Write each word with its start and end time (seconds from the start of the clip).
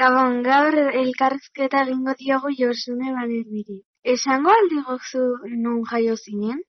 Gabon, 0.00 0.38
gaur 0.44 0.76
elkarrizketa 0.98 1.82
egingo 1.84 2.12
diogu 2.18 2.50
Josune 2.58 3.10
Banermiri. 3.12 3.74
Esango 4.12 4.52
aldiguzu 4.54 5.24
non 5.64 5.82
jaio 5.90 6.14
zinen? 6.16 6.62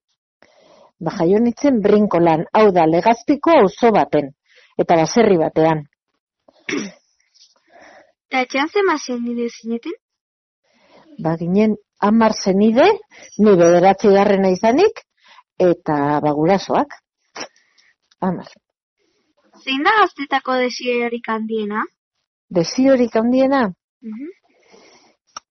Ba, 1.00 1.14
jaio 1.20 1.40
nintzen 1.44 1.78
brinkolan, 1.86 2.44
hau 2.60 2.66
da, 2.76 2.84
legazpiko 2.96 3.54
auzo 3.62 3.92
baten, 3.96 4.28
eta 4.84 4.98
baserri 5.00 5.38
batean. 5.44 5.86
Eta 6.76 8.42
etxean 8.48 8.74
zema 8.76 8.98
zenide 9.00 9.48
zineten? 9.48 9.96
Ba, 11.24 11.38
ginen 11.40 11.78
amar 12.10 12.36
zenide, 12.36 12.90
ni 13.40 13.56
bederatzi 13.64 14.12
garrena 14.18 14.52
izanik, 14.58 15.02
eta 15.70 16.20
bagurasoak. 16.28 17.00
Amar. 18.20 18.52
Zein 19.64 19.88
da 19.88 19.98
gaztetako 20.02 20.60
desiorik 20.66 21.32
handiena? 21.32 21.88
Desiorik 22.52 23.16
handiena? 23.16 23.74
Mhm. 24.02 24.30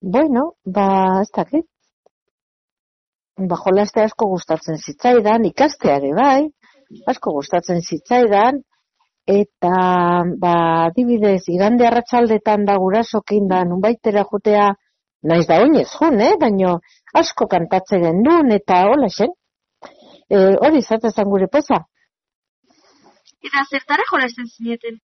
Bueno, 0.01 0.53
ba, 0.65 1.21
ez 1.21 1.31
dakit. 1.35 1.65
Ba, 3.37 3.57
jolaste 3.63 4.03
asko 4.03 4.27
gustatzen 4.33 4.77
zitzaidan, 4.77 5.45
ikastea 5.49 5.95
ere 5.97 6.11
bai, 6.13 6.49
asko 7.07 7.33
gustatzen 7.39 7.81
zitzaidan, 7.81 8.61
eta, 9.25 9.73
ba, 10.43 10.53
adibidez, 10.85 11.41
igande 11.49 11.87
arratsaldetan 11.89 12.65
da 12.69 12.77
gurasokin 12.85 13.47
da, 13.49 13.63
nunbaitera 13.65 14.25
jotea, 14.31 14.69
naiz 15.23 15.45
da 15.49 15.61
oinez 15.63 15.87
jun, 15.95 16.21
eh? 16.21 16.33
baino 16.41 16.79
asko 17.17 17.47
kantatze 17.49 18.01
gendun, 18.03 18.51
eta 18.57 18.83
hola 18.89 19.09
zen. 19.09 19.33
E, 20.29 20.37
hori 20.37 20.81
izatezan 20.85 21.29
gure 21.33 21.49
poza. 21.51 21.81
Eta 23.41 23.65
zertara 23.69 24.05
jolasten 24.11 24.49
zineten? 24.49 25.01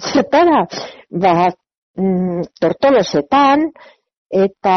Zertara, 0.00 0.64
ba, 1.10 1.50
mm, 1.98 2.44
tortolosetan, 2.60 3.68
eta 4.30 4.76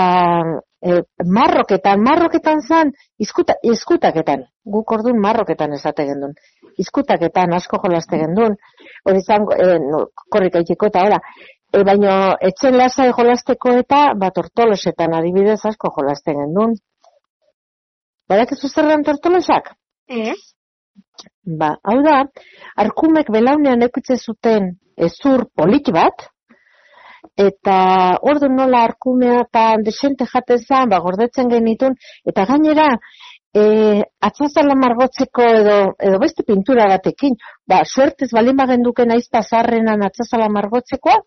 e, 0.82 1.02
marroketan, 1.26 2.02
marroketan 2.04 2.62
zan, 2.62 2.92
izkuta, 3.22 3.56
izkutaketan, 3.64 4.48
guk 4.76 4.92
orduan 4.98 5.20
marroketan 5.22 5.76
esate 5.78 6.08
gendun, 6.10 6.34
izkutaketan 6.82 7.54
asko 7.60 7.80
jolaste 7.84 8.20
gendun, 8.24 8.58
hori 9.06 9.22
zan, 9.22 9.46
e, 9.58 9.78
no, 9.84 10.08
korrika 10.34 10.64
itxiko 10.64 10.90
eta 10.92 11.06
hola, 11.06 11.20
e, 11.74 11.84
baino 11.90 12.16
etxen 12.50 12.78
lasai 12.80 13.12
jolasteko 13.14 13.78
eta, 13.84 14.02
ba, 14.20 14.34
tortolosetan 14.36 15.16
adibidez 15.20 15.62
asko 15.70 15.94
jolaste 16.00 16.36
gendun. 16.40 16.76
Badakizu 18.30 18.70
zer 18.72 18.90
den 18.90 19.04
tortolosak? 19.06 19.74
Ez? 20.10 20.40
Ba, 21.44 21.74
hau 21.84 21.98
da, 22.04 22.20
arkumek 22.80 23.30
belaunean 23.36 23.82
ekutze 23.84 24.16
zuten 24.16 24.70
ezur 25.08 25.44
polit 25.60 25.90
bat, 25.92 26.24
eta 27.46 27.76
ordu 28.32 28.48
nola 28.54 28.84
arkumea 28.88 29.42
eta 29.44 29.64
desente 29.84 30.26
jaten 30.34 30.62
zen, 30.62 30.90
ba, 30.90 31.00
gordetzen 31.04 31.50
genitun, 31.52 31.98
eta 32.32 32.46
gainera, 32.48 32.86
e, 33.54 33.64
atzazala 34.30 34.78
margotzeko 34.80 35.48
edo, 35.60 35.76
edo 36.10 36.20
beste 36.22 36.46
pintura 36.48 36.86
batekin, 36.94 37.36
ba, 37.68 37.82
suertez 37.84 38.30
balin 38.32 38.56
bagenduken 38.62 39.12
aiz 39.12 39.26
pasarrenan 39.32 40.06
atzazala 40.08 40.48
margotzekoa, 40.60 41.18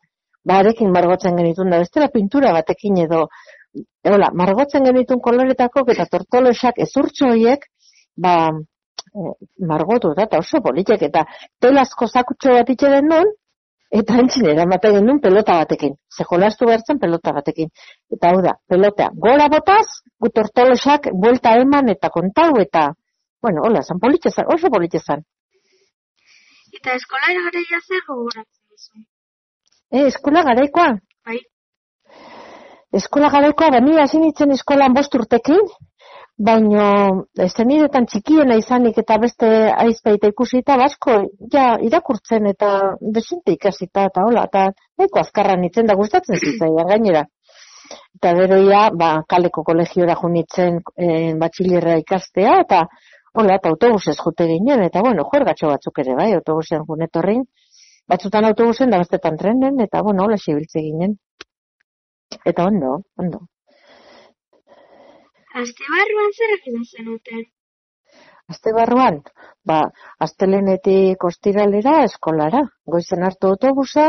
ba, 0.48 0.60
arekin 0.62 0.94
margotzen 0.96 1.36
genitun, 1.36 1.74
da 1.74 1.82
bestela 1.82 2.08
pintura 2.14 2.54
batekin 2.56 3.02
edo, 3.04 3.26
hola, 4.08 4.30
margotzen 4.32 4.88
genitun 4.88 5.20
koloretako, 5.20 5.84
eta 5.92 6.08
tortolosak 6.16 6.80
ezurtxo 6.86 7.34
horiek, 7.34 7.68
ba, 8.16 8.36
margotu 9.72 10.12
da, 10.16 10.26
eta 10.28 10.40
oso 10.42 10.60
politek, 10.64 11.02
eta 11.08 11.24
telazko 11.62 12.08
zakutxo 12.08 12.54
bat 12.58 12.70
itxe 12.74 12.90
den 12.92 13.08
nun, 13.12 13.32
eta 14.00 14.18
entzin 14.22 14.48
eramaten 14.50 14.98
genuen 14.98 15.20
pelota 15.22 15.56
batekin. 15.62 15.94
Ze 16.16 16.26
jolastu 16.30 16.66
bertzen 16.66 16.98
pelota 16.98 17.32
batekin. 17.32 17.70
Eta 18.12 18.32
hau 18.32 18.42
da, 18.44 18.56
pelotea 18.68 19.08
gora 19.26 19.48
botaz, 19.52 19.86
gu 20.20 20.30
tortolosak 20.38 21.10
buelta 21.24 21.54
eman 21.62 21.88
eta 21.94 22.10
kontau, 22.10 22.52
eta, 22.60 22.90
bueno, 23.42 23.64
hola, 23.68 23.82
zan 23.82 24.00
politxezan, 24.02 24.48
oso 24.54 24.70
politxezan. 24.76 25.24
Eta 26.76 26.96
eskola 27.00 27.34
garaia 27.40 27.80
zer 27.80 28.02
gogoratzen 28.08 28.62
duzu? 28.70 29.04
E, 29.92 30.06
eskola 30.10 30.42
garaikoa? 30.48 30.88
Bai. 31.26 31.38
Eskola 32.96 33.30
garaikoa, 33.32 33.70
ba, 33.74 33.80
ni 33.80 33.96
hasi 34.00 34.20
nintzen 34.20 34.52
eskolan 34.56 34.94
bost 34.96 35.14
urtekin, 35.14 35.62
baino 36.36 37.24
zenidetan 37.48 38.06
txikiena 38.06 38.58
izanik 38.60 38.98
eta 39.00 39.16
beste 39.18 39.48
aizpeita 39.72 40.28
ikusita 40.28 40.76
basko 40.76 41.14
ja 41.52 41.78
irakurtzen 41.80 42.46
eta 42.50 42.96
desente 43.00 43.54
ikasita 43.56 44.04
eta 44.10 44.24
hola 44.28 44.44
eta 44.50 44.66
nahiko 44.98 45.22
azkarra 45.22 45.56
nintzen 45.56 45.86
da 45.86 45.96
gustatzen 45.96 46.36
zitzaidan 46.36 46.92
gainera. 46.92 47.24
Eta 48.18 48.32
gero 48.36 48.58
ja, 48.68 48.90
ba, 48.92 49.22
kaleko 49.28 49.62
kolegiora 49.64 50.16
junitzen 50.20 50.80
e, 50.96 51.34
batxilerra 51.40 51.96
ikastea 52.02 52.60
eta 52.64 52.84
hola 53.34 53.56
eta 53.56 53.72
autobusez 53.72 54.16
jute 54.20 54.46
ginen 54.52 54.82
eta 54.84 55.00
bueno, 55.00 55.24
juergatxo 55.32 55.72
batzuk 55.72 56.04
ere 56.04 56.16
bai, 56.20 56.32
autobusen 56.34 56.84
junetorrin, 56.88 57.44
batzutan 58.08 58.44
autobusen 58.44 58.90
da 58.90 59.00
bestetan 59.00 59.36
trenen 59.40 59.80
eta 59.80 60.02
bueno, 60.02 60.24
hola 60.24 60.36
xibiltze 60.36 60.84
ginen. 60.84 61.16
Eta 62.44 62.64
ondo, 62.66 63.00
ondo. 63.16 63.46
Aste 65.56 65.86
barruan 65.88 66.32
zer 66.36 66.50
egin 66.54 66.82
zenuten? 66.84 67.44
Aste 68.52 68.72
barruan, 68.76 69.22
ba, 69.70 69.78
astelenetik 70.26 71.22
ostiralera 71.28 71.94
eskolara. 72.08 72.60
Goizen 72.94 73.22
hartu 73.28 73.48
autobusa, 73.54 74.04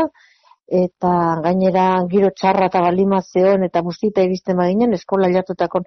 eta 0.80 1.12
gainera 1.46 1.84
giro 2.10 2.28
txarra 2.40 2.66
eta 2.68 2.82
balima 2.84 3.20
zeon 3.22 3.64
eta 3.64 3.80
bustita 3.86 4.24
iristen 4.26 4.58
badinen 4.60 4.92
eskola 4.98 5.30
jatutako 5.36 5.80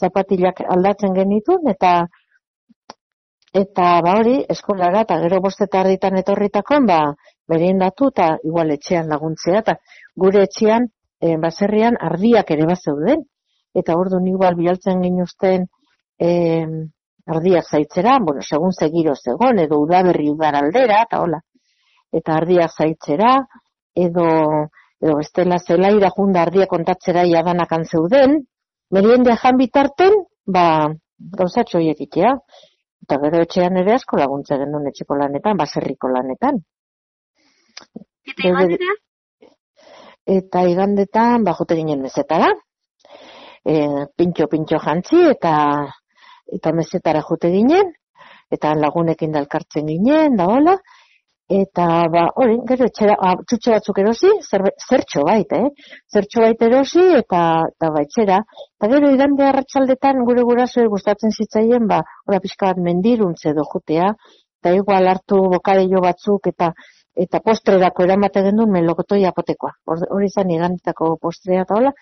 zapatilak 0.00 0.62
aldatzen 0.76 1.16
genitun, 1.16 1.66
eta 1.72 1.94
eta 3.62 3.88
ba 4.06 4.12
hori 4.20 4.36
eskolara 4.54 5.02
eta 5.06 5.16
gero 5.24 5.40
bosteta 5.48 5.80
arditan 5.80 6.20
etorritakon, 6.20 6.86
ba, 6.92 7.00
berien 7.54 7.82
datu 7.82 8.12
eta 8.14 8.28
igual 8.52 8.70
etxean 8.76 9.10
laguntzea, 9.14 9.64
eta 9.64 9.74
gure 10.24 10.46
etxean, 10.46 10.86
e, 11.18 11.34
baserrian, 11.46 11.98
ardiak 12.10 12.54
ere 12.54 12.70
bat 12.70 12.86
zeuden 12.86 13.26
eta 13.80 13.96
ordu 13.96 14.20
igual 14.26 14.56
bialtzen 14.58 15.02
ginuzten 15.02 15.66
e, 16.18 16.30
ardiak 17.28 17.68
zaitzera, 17.70 18.18
bueno, 18.24 18.42
segun 18.42 18.72
zegiro 18.72 19.14
zegon, 19.14 19.58
edo 19.58 19.78
udaberri 19.84 20.30
udar 20.30 20.56
aldera, 20.56 21.02
eta 21.06 21.20
hola, 21.22 21.40
eta 22.12 22.36
ardiak 22.40 22.72
zaitzera, 22.72 23.34
edo, 24.06 24.28
edo 25.02 25.16
bestela 25.18 25.58
zelaira 25.58 26.10
junda 26.16 26.46
ardiak 26.46 26.70
kontatzera 26.72 27.26
jadanak 27.28 27.74
zeuden, 27.84 28.40
meriendea 28.90 29.36
jan 29.36 29.58
bitarten, 29.60 30.16
ba, 30.46 30.64
gauzatxo 31.42 31.78
horiek 31.78 32.00
itea, 32.06 32.32
eta 33.04 33.18
gero 33.24 33.42
etxean 33.44 33.76
ere 33.82 33.94
asko 33.94 34.16
laguntza 34.20 34.56
genuen 34.56 34.88
etxeko 34.90 35.18
lanetan, 35.20 35.56
baserriko 35.56 36.08
lanetan. 36.08 36.62
Eta 38.28 38.48
igandetan? 38.48 38.96
Eta 40.28 40.64
igandetan, 40.68 41.44
ba, 41.44 41.54
jote 41.60 41.76
ginen 41.76 42.02
mezetara, 42.04 42.50
e, 43.68 44.06
pintxo 44.16 44.48
pintxo 44.52 44.80
jantzi 44.84 45.24
eta 45.34 45.54
eta 46.56 46.72
mezetara 46.72 47.20
jote 47.28 47.50
ginen 47.52 47.92
eta 48.54 48.72
lagunekin 48.84 49.34
dalkartzen 49.36 49.90
ginen 49.92 50.40
da 50.40 50.48
hola. 50.54 50.78
Eta 51.48 51.84
ba 52.12 52.26
hori 52.42 52.58
gero 52.68 52.84
etxera 52.90 53.14
a, 53.24 53.30
txutxo 53.40 53.72
batzuk 53.72 53.98
erosi 54.02 54.32
zer, 54.44 54.66
zertxo 54.86 55.22
bait 55.24 55.54
eh? 55.56 55.68
Zertxo 56.12 56.42
bait 56.44 56.64
erosi 56.66 57.04
eta 57.20 57.40
eta 57.70 57.88
baitxera 57.94 58.42
eta 58.42 58.90
gero 58.92 59.12
igande 59.14 59.46
arratsaldetan 59.46 60.20
gure 60.28 60.44
guraso 60.50 60.84
gustatzen 60.92 61.32
zitzaien 61.32 61.88
ba 61.88 62.02
ora 62.28 62.42
pixka 62.44 62.68
bat 62.68 62.82
mendiruntze 62.88 63.54
edo 63.54 63.64
jotea 63.72 64.10
eta 64.60 64.74
igual 64.76 65.08
hartu 65.08 65.40
bokadeio 65.54 66.04
batzuk 66.04 66.52
eta 66.52 66.72
eta 67.24 67.40
postrerako 67.44 68.04
eramate 68.06 68.42
genuen 68.46 68.70
melokotoi 68.74 69.24
apotekoa. 69.26 69.72
Hori 69.90 70.28
izan 70.30 70.52
igandetako 70.54 71.16
postrea 71.22 71.64
eta 71.66 71.78
hola, 71.78 71.92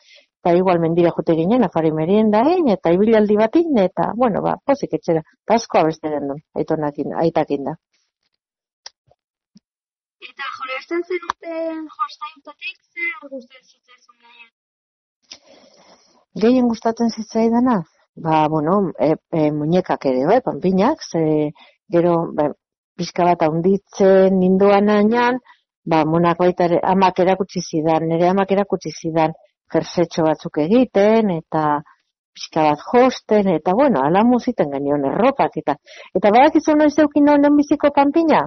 eta 0.47 0.55
igual 0.55 0.79
mendira 0.79 1.11
jote 1.11 1.35
ginen, 1.35 1.65
afari 1.67 1.91
merienda 1.91 2.41
egin, 2.47 2.69
eta 2.71 2.93
ibilaldi 2.95 3.37
batin, 3.37 3.79
eta, 3.83 4.13
bueno, 4.15 4.43
ba, 4.45 4.53
pozik 4.63 4.93
etxera, 4.95 5.23
asko 5.51 5.81
abeste 5.81 6.11
den 6.13 6.29
aitonakin, 6.61 7.15
aitakin 7.23 7.65
da. 7.67 7.73
Eta 10.23 10.51
jolesten 10.59 11.03
zenuten 11.03 11.81
jostaintotik, 11.97 12.77
zer 12.95 13.33
gustatzen 13.33 13.65
zitzaizun 13.73 14.21
gehien? 14.23 14.53
Gehien 16.45 16.71
gustatzen 16.71 17.11
zitzaidana? 17.11 17.81
Ba, 18.15 18.45
bueno, 18.49 18.77
e, 19.03 19.17
e, 19.35 19.51
muñekak 19.51 20.07
ere, 20.13 20.29
bai, 20.31 20.39
panpinak, 20.47 21.03
ze, 21.03 21.25
gero, 21.91 22.15
ba, 22.39 22.53
pixka 22.97 23.27
bat 23.33 23.43
haunditzen 23.49 24.39
ninduan 24.39 24.95
ainan, 24.95 25.43
ba, 25.91 26.05
monak 26.07 26.39
baita 26.39 26.71
amak 26.95 27.19
erakutsi 27.27 27.65
zidan, 27.67 28.07
nire 28.13 28.31
amak 28.31 28.55
erakutsi 28.55 28.95
zidan, 28.95 29.35
jersetxo 29.75 30.25
batzuk 30.27 30.59
egiten, 30.65 31.31
eta 31.41 31.83
pixka 32.37 32.69
bat 32.69 32.85
josten, 32.93 33.49
eta 33.59 33.75
bueno, 33.75 34.03
ala 34.05 34.23
muziten 34.25 34.71
genion 34.73 35.05
erropak, 35.11 35.57
eta 35.63 35.77
eta 36.19 36.33
badak 36.35 36.59
izan 36.61 36.83
noiz 36.83 36.95
eukin 37.05 37.29
honen 37.33 37.57
biziko 37.57 37.91
panpina? 37.97 38.43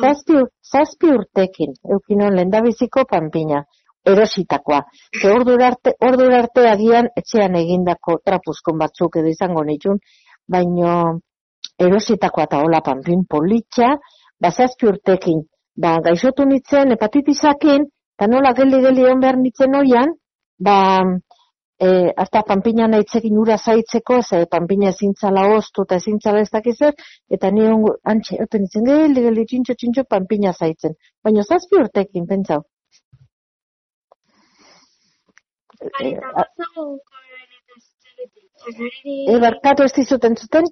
Zazpi, 0.00 0.40
zazpi 0.72 1.12
urtekin 1.12 1.74
eukin 1.96 2.26
honen 2.28 2.58
biziko 2.68 3.04
panpina. 3.04 3.64
erositakoa. 4.10 4.80
Ze 5.20 5.28
ordura 5.30 5.66
arte, 5.66 5.92
ordura 6.06 6.38
arte 6.42 6.64
agian 6.68 7.08
etxean 7.20 7.54
egindako 7.54 8.16
trapuzkon 8.26 8.80
batzuk 8.80 9.18
edo 9.20 9.30
izango 9.30 9.62
nitun, 9.68 10.00
baino 10.54 11.20
erositakoa 11.78 12.48
eta 12.48 12.62
hola 12.64 12.80
panpin 12.88 13.22
politxa, 13.30 13.92
bazazpi 14.42 14.88
urtekin, 14.90 15.44
ba, 15.78 16.00
gaixotu 16.08 16.46
nitzen 16.50 16.96
hepatitisakin, 16.96 17.86
eta 18.18 18.28
nola 18.32 18.52
geli-geli 18.58 19.06
hon 19.08 19.22
behar 19.22 19.38
nitzen 19.38 19.78
oian, 19.78 20.16
ba, 20.66 20.78
e, 21.84 21.88
hasta 22.16 22.42
panpina 22.48 22.86
nahitzegin 22.90 23.38
ura 23.44 23.56
zaitzeko, 23.58 24.20
ze 24.22 24.44
panpina 24.54 24.90
ezintzala 24.94 25.46
oztu 25.56 25.86
eta 25.86 25.98
ezintzala 26.02 26.42
ez 26.44 26.50
dakizer, 26.56 26.92
eta 27.36 27.50
ni 27.54 27.64
ongo, 27.76 27.96
antxe, 28.12 28.38
oten 28.44 28.66
nitzen, 28.66 28.86
geli-geli 28.90 29.46
txintxo 29.52 29.74
txintxo 29.80 30.04
panpina 30.14 30.52
zaitzen. 30.52 30.94
Baina 31.24 31.42
zazpi 31.48 31.80
urtekin, 31.82 32.28
pentsau. 32.30 32.62
Janari... 38.62 39.16
E, 39.32 39.38
barkatu 39.42 39.88
ez 39.88 39.94
dizuten 39.96 40.38
zuten? 40.38 40.68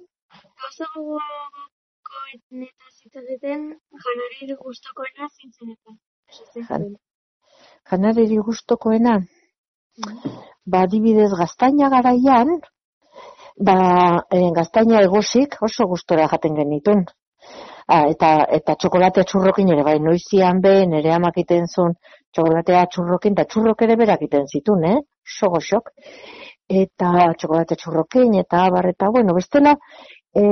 Gauza 0.61 0.87
gogokoen 0.93 2.63
eta 2.69 2.93
zitzageten, 2.95 3.67
janari 4.05 4.55
guztokoena 4.63 5.27
zintzen 5.35 5.75
eta. 5.75 5.99
Jan. 6.69 6.91
Janareri 7.91 8.37
gustokoena? 8.47 9.19
Ba, 10.65 10.83
adibidez, 10.85 11.31
gaztaina 11.39 11.89
garaian, 11.93 12.51
ba, 13.69 13.75
e, 14.37 14.39
gaztaina 14.57 15.01
egosik 15.07 15.57
oso 15.67 15.87
gustora 15.93 16.27
jaten 16.31 16.55
genitun. 16.59 17.03
Ah, 17.91 18.05
eta, 18.13 18.29
eta 18.57 18.75
txokolatea 18.79 19.25
txurrokin 19.27 19.73
ere, 19.73 19.83
bai, 19.83 19.97
noizian 19.99 20.61
be, 20.63 20.73
nire 20.93 21.11
amak 21.15 21.41
iten 21.43 21.67
zuen 21.67 21.97
txokolatea 22.31 22.85
txurrokin, 22.93 23.35
eta 23.35 23.47
txurrok 23.51 23.83
ere 23.87 23.97
berak 23.99 24.23
iten 24.29 24.47
zitun, 24.47 24.85
eh? 24.93 24.97
Oso 25.27 25.51
goxok. 25.57 25.91
Eta 26.83 27.11
txokolatea 27.41 27.81
txurrokin, 27.83 28.39
eta 28.45 28.63
abar, 28.69 28.87
eta 28.93 29.11
bueno, 29.11 29.35
bestela, 29.35 29.75
e, 30.31 30.43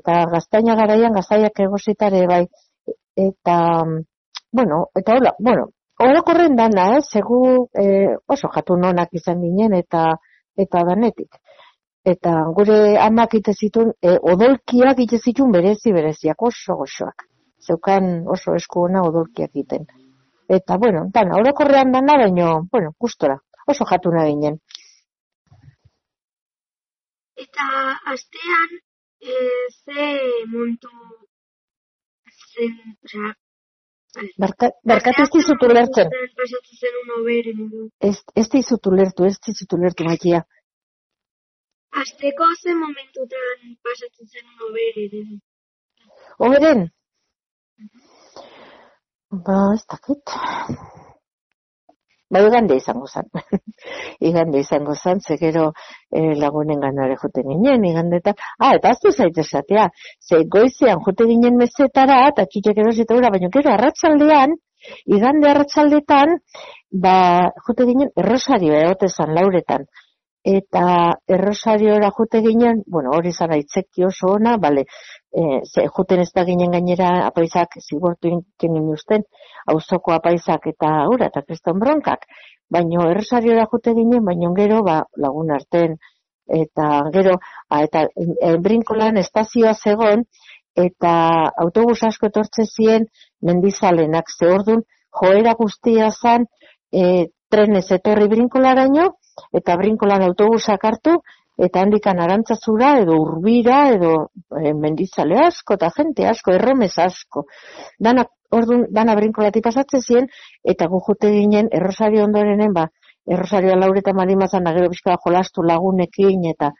eta 0.00 0.22
gaztaina 0.32 0.78
garaian, 0.80 1.12
gaztaiak 1.20 1.64
egositare, 1.68 2.24
bai, 2.32 2.44
eta, 3.28 3.58
bueno, 4.56 4.86
eta 4.96 5.20
hola, 5.20 5.36
bueno, 5.50 5.68
orokorren 6.02 6.56
dana, 6.56 6.90
eh? 6.96 7.02
Segu 7.02 7.40
eh, 7.74 8.14
oso 8.28 8.48
jatu 8.54 8.76
nonak 8.76 9.12
izan 9.12 9.40
ginen, 9.40 9.74
eta, 9.74 10.08
eta 10.56 10.84
danetik 10.88 11.40
eta 12.06 12.32
gure 12.56 12.78
amak 13.02 13.34
ite 13.34 13.52
zituen 13.52 13.88
e, 13.98 14.14
odolkiak 14.32 15.00
ite 15.04 15.18
zituen 15.18 15.50
berezi 15.54 15.92
bereziak 15.96 16.42
oso 16.48 16.76
goxoak. 16.80 17.24
Zeukan 17.66 18.04
oso 18.34 18.54
esku 18.54 18.84
ona 18.86 19.02
odolkiak 19.08 19.50
egiten. 19.50 19.86
Eta 20.58 20.76
bueno, 20.82 21.06
dana, 21.14 21.40
orokorrean 21.40 21.90
dana 21.96 22.18
baino, 22.20 22.50
bueno, 22.72 22.92
gustora, 23.04 23.38
oso 23.66 23.86
jatuna 23.90 24.26
ginen. 24.28 24.60
Eta 27.46 27.66
astean 28.14 28.78
e, 29.18 29.34
ze 29.82 30.06
montu 30.52 30.92
zen, 32.52 33.34
Barka, 34.42 34.70
barkatu 34.90 35.24
ez 35.24 35.30
dizut 35.34 35.64
ulertzen. 35.68 36.12
Pasatu. 36.40 37.80
Ez, 38.08 38.16
ez 38.42 38.46
dizut 38.54 38.88
ulertu, 38.90 39.26
ez 39.28 39.36
dizut 39.48 39.76
ulertu, 39.76 40.06
maikia. 40.08 40.40
Azteko 42.02 42.48
ze 42.62 42.74
momentutan 42.74 43.76
pasatzen 43.84 44.26
zen 44.32 44.46
un 44.52 44.64
oberen. 44.68 45.40
Oberen? 46.48 46.80
Ba, 49.46 49.58
ez 49.76 49.84
dakit. 49.92 50.36
Ba, 52.30 52.40
igande 52.42 52.76
izango 52.80 53.06
zen. 53.06 53.26
igande 54.28 54.58
izango 54.64 54.94
zen, 54.94 55.20
ze 55.20 55.36
gero 55.38 55.66
eh, 56.10 56.32
lagunen 56.40 56.80
ganare 56.82 57.16
jote 57.20 57.44
ginen, 57.46 57.84
igande. 57.86 58.20
Ah, 58.58 58.72
eta 58.74 58.90
aztu 58.90 59.12
zaite 59.12 59.44
esatea, 59.46 59.88
ze 60.28 60.42
goizean 60.56 61.02
jote 61.06 61.28
ginen 61.30 61.58
mezetara, 61.60 62.24
eta 62.32 62.46
txitxek 62.50 62.82
erosita 62.82 63.18
ura, 63.20 63.30
baina 63.34 63.50
gero 63.58 63.70
arratsaldean, 63.74 64.56
igande 65.18 65.50
arratsaldetan, 65.52 66.34
ba, 67.06 67.14
jote 67.68 67.86
ginen 67.92 68.10
errosario 68.24 68.74
egote 68.80 69.08
zan 69.08 69.34
lauretan. 69.38 69.86
Eta 70.46 70.82
errosariora 71.26 72.12
jote 72.16 72.40
ginen, 72.44 72.82
bueno, 72.86 73.10
hori 73.16 73.32
zan 73.32 73.52
aitzeki 73.56 74.04
oso 74.06 74.28
ona, 74.36 74.52
bale, 74.62 74.84
e, 75.34 75.42
ze 75.66 75.86
joten 75.96 76.22
ez 76.22 76.28
da 76.36 76.44
ginen 76.46 76.70
gainera 76.76 77.08
apaizak 77.26 77.74
zigortu 77.80 78.30
ginen 78.62 78.84
usten, 78.92 79.24
auzoko 79.74 80.14
apaizak 80.14 80.68
eta 80.72 80.92
ura, 81.14 81.30
eta 81.32 81.42
kriston 81.48 81.82
bronkak. 81.82 82.28
Baina 82.70 83.08
errosariora 83.10 83.66
jote 83.72 83.96
ginen, 83.98 84.22
baina 84.28 84.52
gero, 84.60 84.84
ba, 84.86 85.00
lagun 85.24 85.50
arten, 85.58 85.98
eta 86.62 86.86
gero, 87.18 87.36
a, 87.68 87.82
eta 87.82 88.06
e, 88.06 88.54
brinkolan 88.68 89.18
estazioa 89.24 89.74
zegon, 89.74 90.22
eta 90.86 91.12
autobus 91.66 92.02
asko 92.06 92.30
etortze 92.30 92.70
ziren 92.70 93.10
mendizalenak 93.42 94.30
ze 94.38 94.54
ordun, 94.54 94.86
joera 95.20 95.58
guztia 95.58 96.10
zan, 96.14 96.46
e, 96.92 97.32
trenez 97.50 97.88
etorri 97.98 98.28
brinkolaraino, 98.30 99.10
eta 99.52 99.76
brinkolan 99.80 100.24
autobusak 100.28 100.84
hartu, 100.84 101.16
eta 101.56 101.80
handikan 101.80 102.20
arantzazura, 102.20 102.98
edo 103.00 103.16
urbira, 103.22 103.86
edo 103.96 104.12
e, 104.60 104.72
mendizale 104.74 105.38
asko, 105.46 105.78
eta 105.78 105.90
jente 105.96 106.26
asko, 106.28 106.52
erromez 106.52 106.92
asko. 107.00 107.46
Dana, 107.98 108.26
ordun, 108.52 108.84
dana 108.92 109.16
brinkolati 109.16 109.62
pasatzen 109.64 110.04
ziren, 110.04 110.28
eta 110.64 110.88
gu 110.92 111.00
jote 111.08 111.32
ginen, 111.32 111.70
errosario 111.72 112.24
ondorenen, 112.28 112.74
ba, 112.76 112.86
errosario 113.26 113.76
laureta 113.80 114.12
madimazan, 114.14 114.68
gero 114.76 114.90
bizka 114.92 115.16
jolastu 115.24 115.64
lagunekin, 115.66 116.44
eta 116.52 116.72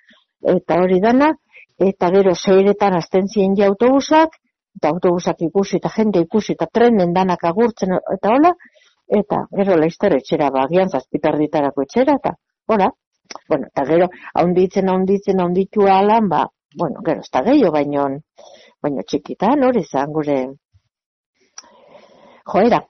eta 0.52 0.76
hori 0.82 1.00
dana, 1.00 1.32
eta 1.80 2.10
gero 2.12 2.34
zeiretan 2.36 2.96
azten 2.98 3.30
ziren 3.32 3.56
ja 3.58 3.70
autobusak, 3.72 4.36
eta 4.76 4.92
autobusak 4.92 5.40
ikusi, 5.48 5.80
eta 5.80 5.90
jende 5.96 6.20
ikusi, 6.26 6.52
eta 6.52 6.68
trenen 6.72 7.14
danak 7.16 7.44
agurtzen, 7.48 7.96
eta 8.12 8.34
hola, 8.34 8.52
eta 9.20 9.46
gero 9.56 9.78
laizter 9.80 10.18
etxera, 10.18 10.50
ba, 10.52 10.66
gian 10.70 10.92
zazpitar 10.92 11.38
ditarako 11.40 11.86
etxera, 11.86 12.18
eta 12.20 12.36
Hora, 12.68 12.90
bueno, 13.48 13.66
eta 13.68 13.84
gero, 13.86 14.08
haunditzen, 14.34 14.88
haunditzen, 14.90 15.40
haunditu 15.40 15.86
alan, 15.86 16.28
ba, 16.28 16.46
bueno, 16.82 17.02
gero, 17.06 17.20
ez 17.20 17.30
da 17.36 17.42
gehiago, 17.46 17.72
baino, 17.76 18.06
baino 18.82 19.04
txikitan, 19.10 19.62
hori 19.68 19.82
zan, 19.84 20.12
gure, 20.16 20.38
joera. 22.54 22.80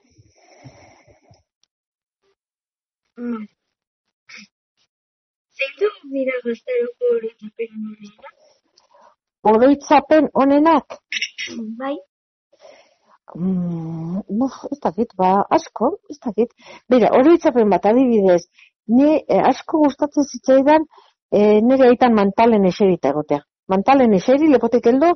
Mm. 3.21 3.45
Zeintu 5.57 5.93
dira 6.15 6.41
gaztaroko 6.43 7.13
oroitzapen 7.19 7.79
honenak? 7.85 8.35
Oroitzapen 9.53 10.29
honenak? 10.33 10.99
Bai, 11.81 11.95
Mm, 13.35 14.21
uf, 14.43 14.53
ez 14.71 14.77
dakit, 14.83 15.09
ba, 15.19 15.29
asko, 15.57 15.89
ez 16.09 16.15
dakit. 16.25 16.53
Bera, 16.93 17.09
oroitzapen 17.17 17.69
bat 17.73 17.85
adibidez, 17.89 18.45
ni 18.87 19.17
eh, 19.17 19.43
asko 19.49 19.83
gustatzen 19.83 20.25
zitzaidan 20.25 20.85
eh, 21.31 21.59
nire 21.61 21.89
aitan 21.91 22.15
mantalen 22.15 22.65
eserita 22.65 23.11
egotea. 23.13 23.43
Mantalen 23.67 24.13
eseri, 24.15 24.47
lepotik 24.51 24.87
heldu, 24.87 25.11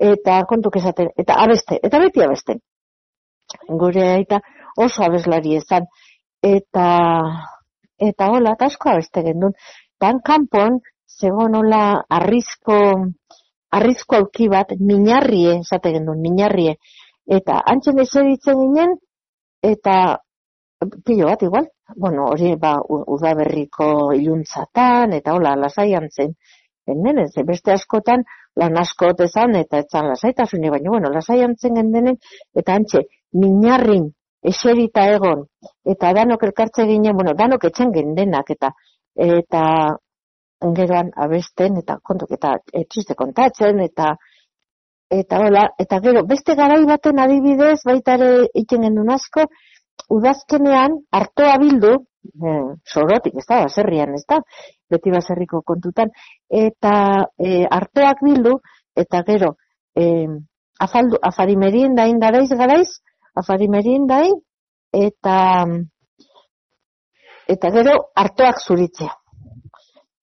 eta 0.00 0.38
kontuk 0.48 0.78
esaten, 0.80 1.10
eta 1.20 1.36
abeste, 1.44 1.76
eta 1.84 2.00
beti 2.00 2.22
abeste. 2.24 2.56
Gure 3.82 4.06
aita 4.14 4.40
oso 4.80 5.04
abeslari 5.04 5.58
ezan, 5.58 5.88
eta, 6.40 6.86
eta 8.00 8.30
hola, 8.32 8.54
eta 8.56 8.70
asko 8.70 8.94
abeste 8.94 9.24
gendun. 9.26 9.52
Dan 10.00 10.22
kanpon, 10.24 10.80
zegoen 11.20 11.58
hola, 11.58 11.82
arrizko, 12.08 12.78
arrizko 13.76 14.22
auki 14.22 14.48
bat, 14.48 14.72
minarrie, 14.80 15.58
esate 15.60 15.92
gendun, 15.98 16.22
minarrie. 16.24 16.78
Eta 17.28 17.60
antzen 17.68 18.00
eseritzen 18.00 18.56
ginen, 18.62 18.96
eta 19.60 19.96
pilo 21.04 21.26
bat 21.26 21.42
igual, 21.42 21.68
bueno, 21.96 22.26
hori 22.32 22.54
ba 22.56 22.78
udaberriko 22.88 24.12
iluntzatan 24.16 25.12
eta 25.12 25.34
hola 25.34 25.56
lasaian 25.56 26.08
zen. 26.10 26.34
Hemen 26.86 27.18
ez 27.18 27.34
beste 27.46 27.72
askotan 27.72 28.24
lan 28.56 28.78
asko 28.78 29.12
ezan 29.24 29.54
eta 29.56 29.78
etzan 29.84 30.08
lasaitasune 30.08 30.70
baina 30.70 30.90
bueno, 30.90 31.10
lasaian 31.12 31.54
zen 31.56 31.74
gendenen 31.74 32.16
eta 32.54 32.74
antxe 32.74 33.04
minarrin 33.32 34.10
eserita 34.42 35.04
egon 35.12 35.44
eta 35.84 36.12
danok 36.16 36.42
elkartze 36.48 36.86
ginen, 36.86 37.14
bueno, 37.14 37.34
danok 37.36 37.64
etxen 37.64 37.92
gendenak 37.92 38.50
eta 38.50 38.72
eta 39.14 39.62
geroan 40.76 41.10
abesten 41.16 41.76
eta 41.76 41.98
kontuk 42.02 42.32
eta 42.32 42.56
etxiste 42.72 43.14
kontatzen 43.14 43.80
eta 43.80 44.14
eta 45.10 45.40
hola, 45.42 45.68
eta 45.78 45.98
gero 46.00 46.24
beste 46.24 46.54
garai 46.54 46.84
baten 46.86 47.18
adibidez 47.18 47.80
baita 47.84 48.14
ere 48.14 48.30
egiten 48.54 48.86
gendun 48.86 49.10
asko 49.10 49.44
udazkenean 50.08 50.98
hartoa 51.12 51.56
bildu, 51.62 51.92
eh, 52.30 52.68
sorotik, 52.84 53.36
ez 53.36 53.46
da, 53.46 53.62
baserrian, 53.64 54.14
ez 54.14 54.24
da, 54.28 54.40
beti 54.90 55.12
baserriko 55.14 55.62
kontutan, 55.66 56.10
eta 56.48 56.94
eh, 57.38 57.66
hartoak 57.70 58.22
bildu, 58.24 58.58
eta 58.96 59.22
gero, 59.26 59.54
eh, 59.96 60.28
afaldu, 60.80 61.20
afari 61.22 61.56
meriendain 61.56 62.18
garaiz, 62.20 62.50
garaiz, 62.50 62.88
afari 63.36 63.68
meriendain, 63.68 64.34
eta 64.92 65.66
eta 67.50 67.70
gero 67.74 67.96
hartoak 68.14 68.60
zuritzea. 68.62 69.12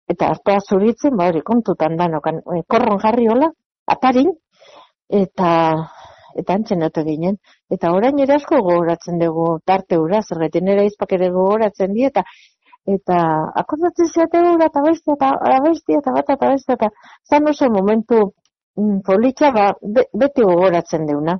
Eta 0.07 0.29
hartoak 0.31 0.63
zuritzen, 0.71 1.17
ba 1.19 1.27
hori 1.27 1.41
kontutan 1.43 1.97
danokan, 1.99 2.39
e, 2.55 2.61
korron 2.71 3.01
jarri 3.03 3.27
hola, 3.27 3.49
atarin, 3.91 4.29
eta 5.11 5.49
eta 6.41 6.57
antzen 6.59 6.85
ote 6.87 7.03
ginen. 7.07 7.39
Eta 7.73 7.91
orain 7.95 8.19
ere 8.25 8.37
asko 8.37 8.61
gogoratzen 8.67 9.19
dugu 9.23 9.47
tarte 9.65 9.99
ura, 10.03 10.21
zerretin 10.21 10.67
nire 10.69 10.85
izpak 10.89 11.17
ere 11.17 11.31
gogoratzen 11.33 11.93
di, 11.97 12.05
eta 12.11 12.23
eta 12.95 13.17
akordatzen 13.61 14.07
ziate 14.13 14.41
ura, 14.41 14.69
eta 14.69 14.83
bestia, 14.85 15.17
eta 15.19 15.61
bestia, 15.65 15.99
eta 16.01 16.13
bat, 16.15 16.29
eta 16.35 16.51
bestia, 16.53 16.77
eta 16.79 16.89
zan 17.29 17.49
oso 17.51 17.69
momentu 17.73 18.21
mm, 18.79 19.01
politxa, 19.07 19.51
ba, 19.55 19.67
be, 19.81 20.07
beti 20.23 20.45
gogoratzen 20.47 21.07
deuna. 21.09 21.37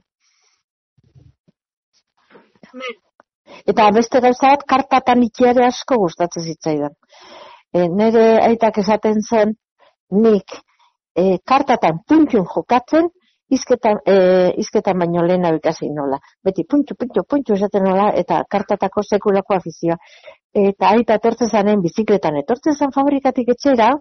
Eta 3.72 3.90
beste 3.96 4.20
gauza 4.24 4.52
bat, 4.54 4.66
kartatan 4.74 5.24
ikiare 5.24 5.66
asko 5.70 6.02
gustatzen 6.04 6.44
zitzaidan. 6.52 6.96
E, 7.72 7.88
nire 7.88 8.26
aitak 8.50 8.82
esaten 8.84 9.24
zen, 9.24 9.56
nik 10.26 10.60
e, 11.16 11.38
kartatan 11.48 12.04
puntun 12.08 12.46
jokatzen, 12.54 13.08
izketan, 13.50 14.00
e, 14.06 14.16
izketan 14.64 15.00
baino 15.00 15.24
lehena 15.26 15.54
ikasi 15.56 15.90
nola. 15.94 16.20
Beti 16.44 16.66
puntu, 16.70 16.96
puntu, 17.00 17.24
puntu 17.30 17.56
esaten 17.56 17.86
nola, 17.88 18.10
eta 18.22 18.42
kartatako 18.50 19.04
sekulako 19.04 19.56
afizioa. 19.58 19.98
Eta 20.54 20.92
aita 20.96 21.18
etortzen 21.22 21.50
zanen 21.50 21.82
bizikletan, 21.82 22.40
etortzen 22.44 22.76
zan 22.76 22.94
fabrikatik 22.96 23.54
etxera, 23.56 23.92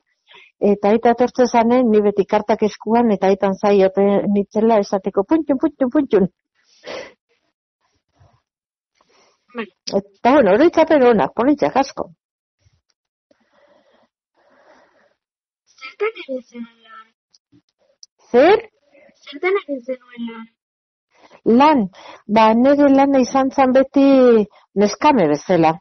eta 0.72 0.92
aita 0.94 1.14
etortzen 1.16 1.46
zanen 1.46 1.90
ni 1.92 2.02
beti 2.02 2.26
kartak 2.26 2.62
eskuan, 2.68 3.10
eta 3.14 3.30
aitan 3.32 3.54
zaiote 3.54 4.06
nitzela 4.34 4.80
esateko 4.84 5.24
puntu, 5.24 5.58
puntu, 5.62 5.90
puntu. 5.92 6.26
Eta 9.56 10.32
bueno, 10.32 10.52
oroitzapen 10.58 11.02
honak, 11.02 11.32
politzak 11.36 11.76
asko. 11.80 12.10
Zertan 15.76 16.18
egin 16.24 16.42
zenuen 16.42 16.80
lan? 16.82 17.12
Zer? 18.32 18.66
Zertan 19.26 19.56
egin 19.60 19.80
zenuen 19.82 20.26
lan? 20.30 20.44
Lan, 21.60 21.80
ba, 22.38 22.44
nire 22.54 22.88
lana 22.92 23.20
izan 23.24 23.50
zan 23.50 23.72
beti 23.76 24.06
neskame 24.82 25.26
bezala. 25.32 25.72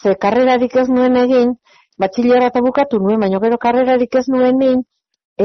Ze 0.00 0.14
karrerarik 0.24 0.76
ez 0.82 0.88
nuen 0.88 1.18
egin, 1.22 1.54
batxilera 1.98 2.50
eta 2.52 2.62
bukatu 2.66 3.00
nuen, 3.02 3.18
baina 3.24 3.40
gero 3.44 3.58
karrerarik 3.66 4.14
ez 4.20 4.24
nuen 4.34 4.62
egin, 4.68 4.84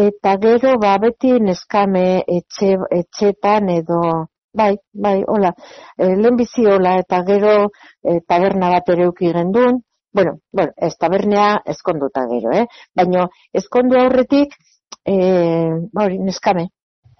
eta 0.05 0.35
gero 0.45 0.75
ba 0.83 0.93
beti 1.01 1.33
neskame 1.49 2.05
etxe, 2.37 2.71
etxetan 2.99 3.73
edo, 3.79 4.01
bai, 4.61 4.75
bai, 4.93 5.17
hola, 5.27 5.53
e, 5.97 6.13
lehen 6.21 6.37
bizi 6.37 6.69
hola, 6.69 6.97
eta 7.03 7.23
gero 7.33 7.53
e, 7.65 8.19
taberna 8.29 8.73
bat 8.77 8.93
ere 8.93 9.09
uki 9.09 9.33
gendun, 9.33 9.81
bueno, 10.13 10.39
bueno, 10.53 10.73
ez 10.77 10.95
tabernea 11.01 11.49
eskonduta 11.73 12.27
gero, 12.29 12.53
eh? 12.61 12.65
Baina 12.95 13.29
eskondu 13.61 13.97
aurretik, 13.97 14.53
e, 15.05 15.15
ba 15.93 16.05
hori, 16.05 16.21
neskame, 16.29 16.69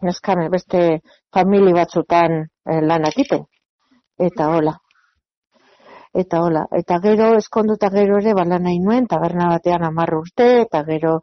neskame, 0.06 0.50
beste 0.50 1.02
famili 1.34 1.74
batzutan 1.74 2.44
e, 2.44 2.82
lan 2.82 3.08
egiten. 3.10 3.44
Eta 4.20 4.50
hola. 4.56 4.76
Eta 6.20 6.40
hola, 6.42 6.64
eta 6.74 6.98
gero 7.04 7.28
eskonduta 7.38 7.92
gero 7.94 8.18
ere 8.18 8.34
bala 8.34 8.58
nahi 8.60 8.80
nuen, 8.82 9.06
taberna 9.08 9.52
batean 9.52 9.84
hamar 9.86 10.16
urte, 10.18 10.48
eta 10.64 10.82
gero 10.88 11.20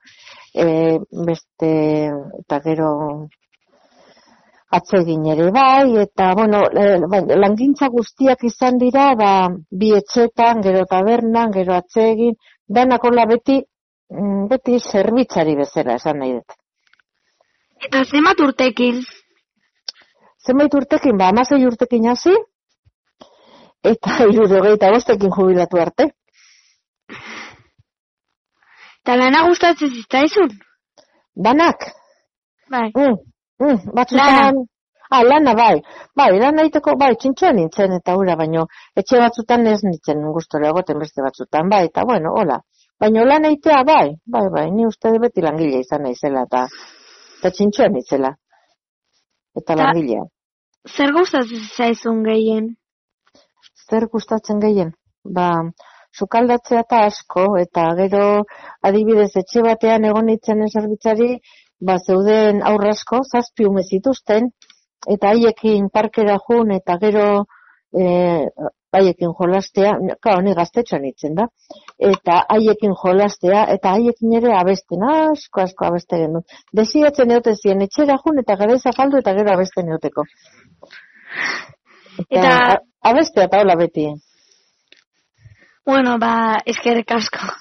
e, 0.54 0.66
beste, 1.26 1.71
eta 2.42 2.61
gero 2.66 2.90
atsegin 4.78 5.26
ere 5.33 5.50
bai, 5.56 5.97
eta 6.04 6.28
bueno, 6.38 6.61
e, 6.71 6.85
bai, 7.11 7.23
langintza 7.45 7.88
guztiak 7.97 8.45
izan 8.47 8.78
dira, 8.78 9.09
ba, 9.18 9.33
bi 9.71 9.90
etxetan, 9.99 10.62
gero 10.62 10.85
tabernan, 10.90 11.50
gero 11.59 11.75
atsegin, 11.75 12.38
danak 12.78 13.11
hola 13.11 13.26
beti, 13.33 13.59
mm, 14.14 14.47
beti 14.54 14.78
zerbitzari 14.78 15.59
bezala 15.59 15.99
esan 16.00 16.23
nahi 16.23 16.38
dut. 16.38 16.56
Eta 17.85 18.02
zenbat 18.04 18.40
urtekin? 18.40 19.02
Zenbait 20.47 20.75
urtekin, 20.75 21.18
ba, 21.18 21.28
amasei 21.33 21.64
urtekin 21.66 22.06
hasi, 22.09 22.33
eta 23.85 24.16
irurogeita 24.33 24.92
bostekin 24.95 25.35
jubilatu 25.35 25.80
arte. 25.83 26.09
Eta 29.02 29.16
lana 29.21 29.45
gustatzen 29.49 29.92
zitzaizun? 29.95 30.54
Danak, 31.47 31.85
Bai. 32.73 32.88
mm, 32.97 33.18
mm, 33.62 33.92
batzutan, 33.95 34.62
ah, 35.11 35.23
lana 35.23 35.52
bai, 35.54 35.75
bai, 36.16 36.30
lana 36.40 36.64
egiteko, 36.64 36.97
bai, 36.99 37.12
txintxoa 37.21 37.52
nintzen 37.59 37.99
eta 37.99 38.16
ura, 38.16 38.38
baino, 38.40 38.64
etxe 38.97 39.21
batzutan 39.21 39.68
ez 39.71 39.83
nintzen 39.85 40.25
gustora 40.33 40.73
egoten 40.73 40.99
beste 41.04 41.23
batzutan, 41.23 41.68
bai, 41.68 41.85
eta 41.90 42.06
bueno, 42.09 42.33
hola. 42.40 42.62
Baina 42.99 43.26
lan 43.28 43.45
egitea, 43.45 43.83
bai, 43.85 44.06
bai, 44.25 44.47
bai, 44.54 44.71
ni 44.73 44.87
uste 44.88 45.12
beti 45.21 45.45
langile 45.45 45.83
izan 45.85 46.06
naizela, 46.09 46.47
eta, 46.49 46.64
eta 47.38 47.50
txintxoa 47.50 47.88
nintzela. 47.93 48.33
Eta 49.57 49.75
Ta- 49.75 49.83
langilea. 49.83 50.25
Zer 50.87 51.12
gustatzen 51.12 51.62
zitzaizun 51.62 52.23
gehien? 52.25 52.75
zer 53.90 54.07
gustatzen 54.12 54.61
gehien? 54.62 54.93
Ba, 55.37 55.49
sukaldatzea 56.19 56.83
eta 56.85 57.02
asko, 57.11 57.45
eta 57.62 57.87
gero 58.00 58.25
adibidez 58.90 59.31
etxe 59.43 59.62
batean 59.66 60.07
egon 60.11 60.26
nintzen 60.31 60.64
zerbitzari, 60.69 61.31
ba, 61.81 61.99
zeuden 61.99 62.62
aurra 62.71 62.95
asko, 62.97 63.23
zazpi 63.33 63.69
ume 63.71 63.85
zituzten, 63.85 64.50
eta 65.14 65.33
haiekin 65.35 65.90
parkera 65.99 66.38
jun, 66.47 66.73
eta 66.78 66.99
gero 67.02 67.26
e, 67.95 68.49
haiekin 68.97 69.33
jolastea, 69.38 69.93
claro, 70.23 70.40
ni 70.43 70.55
gaztetxoan 70.57 71.02
nintzen 71.05 71.35
da, 71.37 71.47
eta 72.11 72.38
haiekin 72.55 72.95
jolastea, 73.02 73.64
eta 73.75 73.93
haiekin 73.97 74.37
ere 74.38 74.55
abesten, 74.57 75.05
asko, 75.12 75.61
asko 75.66 75.88
abeste 75.90 76.21
genuen. 76.23 76.47
Desiatzen 76.81 77.35
eoten 77.37 77.59
ziren, 77.61 77.85
etxera 77.87 78.16
jun, 78.25 78.40
eta 78.45 78.57
gara 78.57 78.78
zapaldu, 78.78 79.21
eta 79.23 79.35
gero 79.37 79.52
abesten 79.52 79.93
eoteko. 79.93 80.25
Eta, 82.31 82.40
Eta- 82.40 82.81
abestea 83.11 83.49
hola 83.52 83.76
beti. 83.76 84.09
Bueno, 85.87 86.19
ba, 86.19 86.57
eskerrik 86.66 87.12
asko. 87.14 87.52